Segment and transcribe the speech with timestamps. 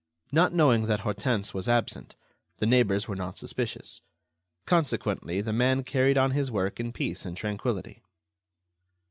[0.31, 2.15] Not knowing that Hortense was absent,
[2.57, 4.01] the neighbors were not suspicious;
[4.65, 8.01] consequently, the man carried on his work in peace and tranquility.